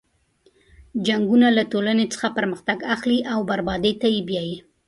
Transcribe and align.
جنګونه 1.07 1.47
له 1.57 1.63
ټولنې 1.71 2.05
څخه 2.13 2.27
پرمختګ 2.37 2.77
اخلي 2.95 3.19
او 3.33 3.39
بربادۍ 3.49 3.93
ته 4.01 4.07
یې 4.13 4.21
بیایي. 4.29 4.57